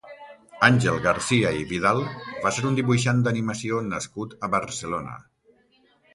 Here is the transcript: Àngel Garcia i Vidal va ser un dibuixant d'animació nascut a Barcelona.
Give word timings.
Àngel 0.67 0.95
Garcia 1.03 1.51
i 1.59 1.65
Vidal 1.71 2.01
va 2.47 2.53
ser 2.57 2.65
un 2.71 2.81
dibuixant 2.81 3.21
d'animació 3.29 3.83
nascut 3.93 4.35
a 4.49 4.53
Barcelona. 4.59 5.17